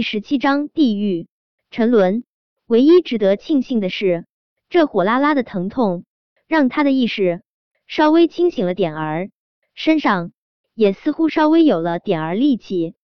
[0.00, 1.28] 第十七章地狱
[1.70, 2.24] 沉沦。
[2.66, 4.24] 唯一值得庆幸的是，
[4.70, 6.06] 这火辣辣的疼痛
[6.48, 7.42] 让他的意识
[7.86, 9.30] 稍微清醒了点儿，
[9.74, 10.32] 身上
[10.74, 12.94] 也似乎稍微有了点儿力气。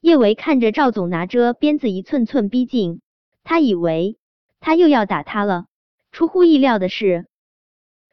[0.00, 3.02] 叶维看着赵总拿着鞭子一寸寸逼近，
[3.44, 4.18] 他以为
[4.58, 5.66] 他又要打他了。
[6.10, 7.28] 出乎意料的是，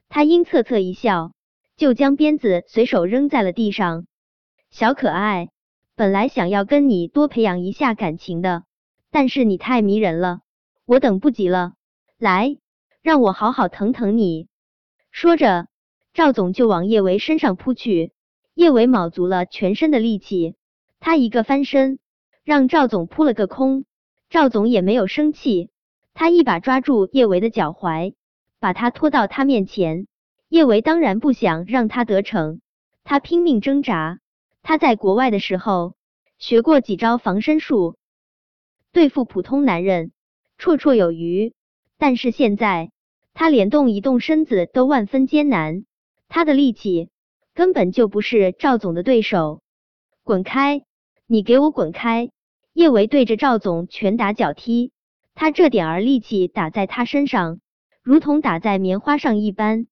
[0.08, 1.32] 他阴恻恻一笑，
[1.78, 4.06] 就将鞭子随手扔在了地上。
[4.70, 5.50] 小可爱。
[6.00, 8.64] 本来想要跟你多培养一下感情的，
[9.12, 10.40] 但是你太迷人了，
[10.86, 11.74] 我等不及了。
[12.18, 12.56] 来，
[13.02, 14.48] 让我好好疼疼你。
[15.12, 15.68] 说着，
[16.14, 18.14] 赵总就往叶维身上扑去。
[18.54, 20.56] 叶维卯足了全身的力气，
[21.02, 22.00] 他一个翻身，
[22.46, 23.84] 让赵总扑了个空。
[24.30, 25.70] 赵总也没有生气，
[26.14, 28.14] 他一把抓住叶维的脚踝，
[28.62, 30.08] 把他拖到他面前。
[30.48, 32.62] 叶维当然不想让他得逞，
[33.04, 34.20] 他拼命挣扎。
[34.62, 35.96] 他在国外的时候
[36.38, 37.98] 学过几招防身术，
[38.92, 40.12] 对付普通男人
[40.58, 41.54] 绰绰有余。
[41.98, 42.92] 但是现在
[43.34, 45.86] 他连动一动身子都万分艰难，
[46.28, 47.10] 他的力气
[47.54, 49.62] 根本就不是赵总的对手。
[50.24, 50.84] 滚开！
[51.28, 52.30] 你给我滚开！
[52.74, 54.92] 叶维对着赵总拳打脚踢，
[55.36, 57.60] 他这点儿力气打在他身上，
[58.02, 59.88] 如同打在棉花上一般。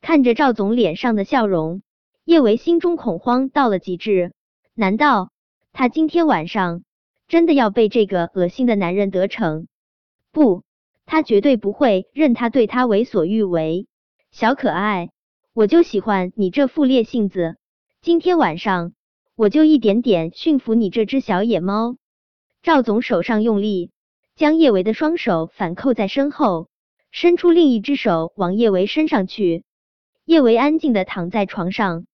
[0.00, 1.82] 看着赵总脸上的笑容。
[2.28, 4.34] 叶维心中恐慌到了极致，
[4.74, 5.30] 难道
[5.72, 6.82] 他今天晚上
[7.26, 9.66] 真的要被这个恶心的男人得逞？
[10.30, 10.62] 不，
[11.06, 13.86] 他绝对不会任他对他为所欲为。
[14.30, 15.08] 小可爱，
[15.54, 17.56] 我就喜欢你这副烈性子，
[18.02, 18.92] 今天晚上
[19.34, 21.96] 我就一点点驯服你这只小野猫。
[22.60, 23.90] 赵总手上用力，
[24.36, 26.68] 将叶维的双手反扣在身后，
[27.10, 29.64] 伸出另一只手往叶维身上去。
[30.26, 32.04] 叶维安静的躺在床上。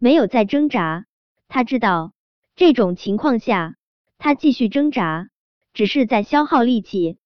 [0.00, 1.06] 没有再挣扎，
[1.48, 2.12] 他知道
[2.54, 3.74] 这种情况下，
[4.16, 5.28] 他继续挣扎
[5.72, 7.18] 只是在消耗力气，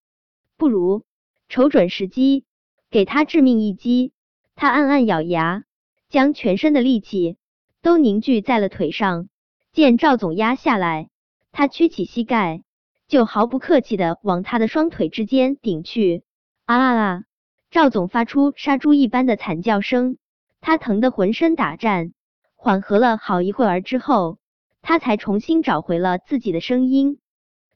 [0.57, 1.05] 不如
[1.51, 2.47] 瞅准时机
[2.91, 4.13] 给他致命一击。
[4.55, 5.65] 他暗暗咬牙，
[6.09, 7.37] 将全身的力气
[7.83, 9.29] 都凝聚在了腿上。
[9.73, 11.11] 见赵总压下来，
[11.51, 12.63] 他屈起膝盖，
[13.07, 16.25] 就毫不客气的往他的双腿之间顶去。
[16.65, 17.25] 啊啊啊！
[17.71, 20.17] 赵总发出杀猪一般的惨叫声，
[20.63, 22.15] 他疼得浑身打颤。
[22.63, 24.39] 缓和了好一会儿之后，
[24.83, 27.19] 他才重新找回了自己的声音。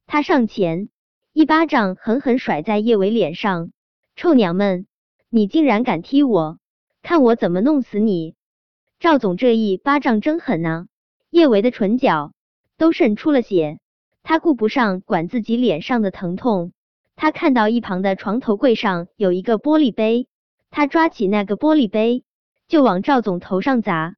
[0.06, 0.90] 他上前
[1.32, 3.72] 一巴掌狠狠甩在叶伟脸上
[4.14, 4.86] ：“臭娘们，
[5.28, 6.60] 你竟然敢踢我，
[7.02, 8.36] 看我怎么弄死你！”
[9.00, 10.86] 赵总这一巴掌真狠呐！
[11.30, 12.32] 叶维的唇角
[12.78, 13.80] 都渗出了血，
[14.22, 16.70] 他顾不上管自己脸上的疼痛。
[17.16, 20.28] 他看到一旁的床头柜上有一个玻璃杯，
[20.70, 22.22] 他抓起那个玻璃杯
[22.68, 24.14] 就往赵总头上砸。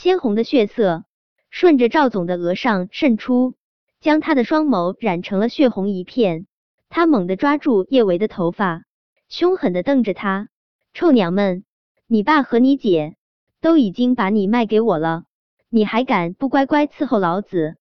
[0.00, 1.04] 鲜红的血色
[1.50, 3.56] 顺着赵总的额上渗出，
[3.98, 6.46] 将他的双眸染成了血红一片。
[6.88, 8.84] 他猛地抓住叶维的头发，
[9.28, 10.50] 凶狠的瞪着他
[10.94, 11.64] ：“臭娘们，
[12.06, 13.16] 你爸和你姐
[13.60, 15.24] 都已经把你卖给我了，
[15.68, 17.76] 你还敢不乖乖伺候老子？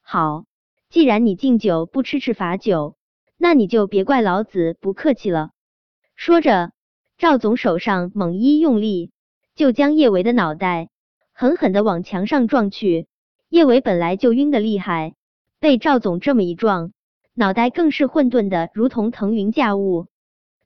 [0.00, 0.46] 好，
[0.88, 2.96] 既然你敬酒不吃吃罚酒，
[3.36, 5.50] 那你就别怪老子不客气了。”
[6.16, 6.72] 说着，
[7.18, 9.10] 赵总手上猛一用力，
[9.54, 10.88] 就将叶维的脑袋。
[11.40, 13.06] 狠狠的往墙上撞去，
[13.48, 15.14] 叶伟本来就晕的厉害，
[15.60, 16.90] 被赵总这么一撞，
[17.32, 20.08] 脑袋更是混沌的如同腾云驾雾。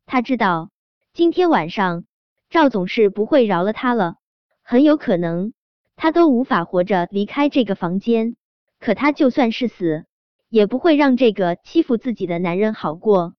[0.06, 0.71] 他知道
[1.12, 2.06] 今天晚上
[2.49, 4.15] 赵总是不会饶了他了，
[4.62, 5.53] 很有可能
[5.94, 8.34] 他都无法活着离开这个房间。
[8.81, 10.06] 可他就算是死，
[10.49, 13.34] 也不会让这个欺负自己的男人好过。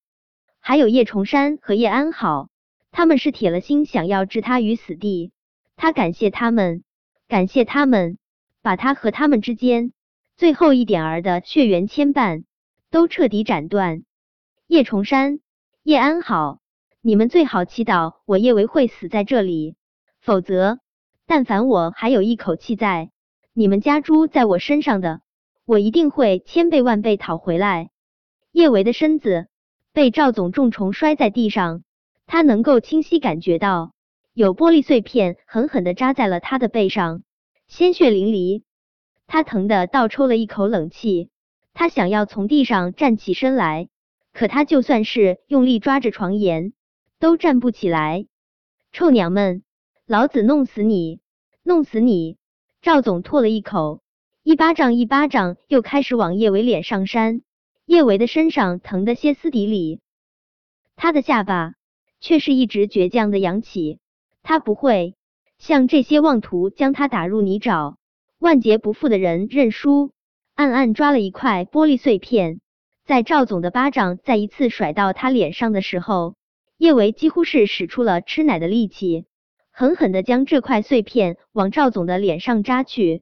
[0.59, 2.49] 还有叶崇山和叶安好，
[2.91, 5.31] 他们是铁了心想要置他于死地。
[5.75, 6.83] 他感谢他们。
[7.33, 8.19] 感谢他们，
[8.61, 9.91] 把他和他们之间
[10.37, 12.43] 最后一点儿的血缘牵绊
[12.91, 14.03] 都彻底斩断。
[14.67, 15.39] 叶崇山、
[15.81, 16.59] 叶安好，
[17.01, 19.75] 你们最好祈祷我叶维会死在这里，
[20.21, 20.77] 否则，
[21.25, 23.09] 但凡我还有一口气在，
[23.51, 25.21] 你们家猪在我身上的，
[25.65, 27.89] 我一定会千倍万倍讨回来。
[28.51, 29.47] 叶维的身子
[29.91, 31.81] 被赵总重重摔在地上，
[32.27, 33.91] 他能够清晰感觉到。
[34.35, 37.21] 有玻璃碎片狠狠的扎在了他的背上，
[37.75, 38.61] 鲜血淋漓，
[39.25, 41.31] 他疼的倒抽了一口冷气。
[41.73, 43.89] 他想要从地上站起身来，
[44.31, 46.73] 可他就算是用力抓着床沿，
[47.17, 48.27] 都站不起来。
[48.91, 49.63] 臭娘们，
[50.05, 51.19] 老子弄死你，
[51.63, 52.37] 弄死你！
[52.83, 54.03] 赵总吐了一口，
[54.43, 57.41] 一巴掌一巴掌又开始往叶维脸上扇。
[57.87, 59.99] 叶维的身上疼得歇斯底里，
[60.95, 61.73] 他的下巴
[62.19, 63.97] 却是一直倔强的扬起。
[64.43, 65.15] 他不会
[65.63, 67.95] 像这些妄图将他打入泥沼、
[68.37, 70.11] 万劫不复的人认输。
[70.55, 72.59] 暗暗抓了一块玻璃碎片，
[73.05, 76.35] 在赵总的巴掌再一次甩到他脸上的时候，
[76.77, 79.25] 叶维几乎是使出了吃奶的力气，
[79.71, 83.21] 狠狠的将这块碎片往赵总的脸上扎去。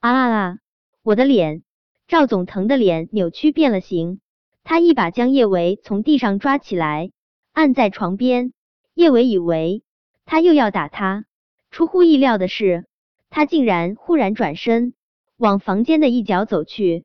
[0.00, 0.58] 啊啊啊！
[1.02, 1.62] 我的脸！
[2.06, 4.20] 赵总疼的脸扭曲变了形，
[4.64, 7.10] 他一把将叶维从地上抓起来，
[7.54, 8.52] 按在床边。
[8.92, 9.82] 叶维以为
[10.26, 11.24] 他又要打他，
[11.70, 12.86] 出乎意料的是，
[13.30, 14.94] 他竟然忽然转身。
[15.36, 17.04] 往房间的一角走去，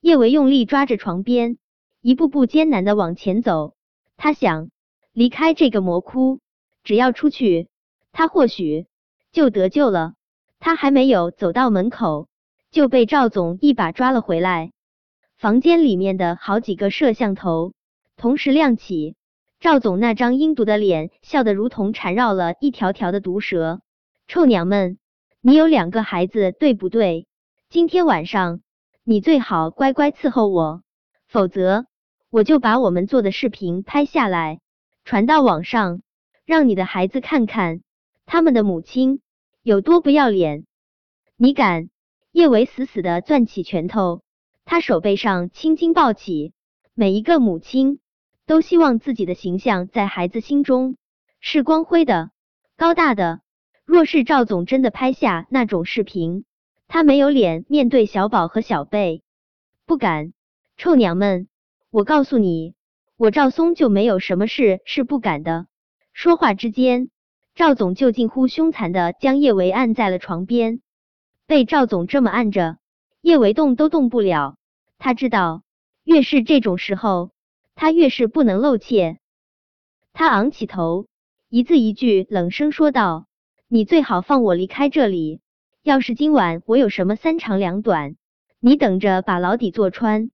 [0.00, 1.58] 叶维用力抓着床边，
[2.00, 3.74] 一步步艰难的往前走。
[4.16, 4.70] 他想
[5.12, 6.38] 离开这个魔窟，
[6.84, 7.66] 只要出去，
[8.12, 8.86] 他或许
[9.32, 10.14] 就得救了。
[10.60, 12.28] 他还没有走到门口，
[12.70, 14.70] 就被赵总一把抓了回来。
[15.36, 17.72] 房间里面的好几个摄像头
[18.16, 19.16] 同时亮起，
[19.58, 23.80] 赵总那张阴毒的脸笑得如同缠绕了一条条的毒蛇。
[24.26, 24.98] 臭娘们，
[25.40, 27.26] 你有两个孩子，对不对？
[27.68, 28.60] 今天晚上
[29.04, 30.82] 你最好乖乖伺候我，
[31.28, 31.86] 否则
[32.30, 34.60] 我就把我们做的视频拍下来，
[35.04, 36.00] 传到网上，
[36.46, 37.82] 让你的孩子看看
[38.24, 39.20] 他们的母亲
[39.62, 40.64] 有多不要脸。
[41.36, 41.90] 你敢？
[42.32, 44.22] 叶维死死的攥起拳头，
[44.64, 46.52] 他手背上青筋暴起。
[46.94, 48.00] 每一个母亲
[48.46, 50.96] 都希望自己的形象在孩子心中
[51.40, 52.30] 是光辉的、
[52.76, 53.43] 高大的。
[53.84, 56.44] 若是赵总真的拍下那种视频，
[56.88, 59.22] 他没有脸面对小宝和小贝，
[59.86, 60.32] 不敢。
[60.76, 61.46] 臭娘们，
[61.90, 62.74] 我告诉你，
[63.16, 65.66] 我赵松就没有什么事是不敢的。
[66.12, 67.10] 说话之间，
[67.54, 70.80] 赵总就近乎凶残的将叶维按在了床边。
[71.46, 72.78] 被赵总这么按着，
[73.20, 74.56] 叶维动都动不了。
[74.98, 75.62] 他知道，
[76.02, 77.30] 越是这种时候，
[77.74, 79.18] 他越是不能露怯。
[80.12, 81.06] 他昂起头，
[81.48, 83.26] 一字一句冷声说道
[83.68, 85.40] ：“你最好放我离开这里。”
[85.84, 88.16] 要是今晚我有什么三长两短，
[88.58, 90.30] 你等着把牢底坐穿。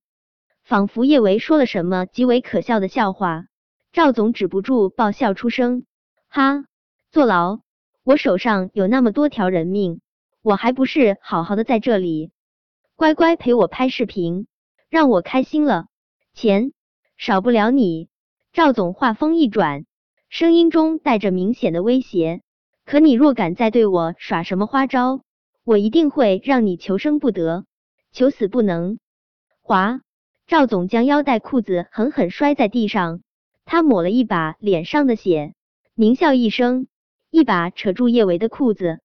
[0.62, 3.46] 仿佛叶维说了什么极为可笑的笑话，
[3.92, 5.84] 赵总止不住爆笑出声。
[6.28, 6.66] 哈，
[7.10, 7.58] 坐牢？
[8.04, 10.00] 我手上有那么多条人命，
[10.40, 12.30] 我还不是好好的在这里，
[12.94, 14.46] 乖乖陪我拍视频，
[14.88, 15.86] 让我开心了，
[16.32, 16.70] 钱
[17.16, 18.08] 少不了你。
[18.52, 19.84] 赵总话锋一转，
[20.28, 22.40] 声音中带着明显的威胁。
[22.90, 25.22] 可你若敢再对我耍什么花招，
[25.62, 27.64] 我一定会让你求生不得，
[28.10, 28.98] 求死不能。
[29.60, 30.00] 华
[30.48, 33.20] 赵总将腰带裤子狠狠摔在地上，
[33.64, 35.54] 他抹了一把脸上的血，
[35.94, 36.88] 狞笑一声，
[37.30, 38.98] 一把扯住叶维的裤子。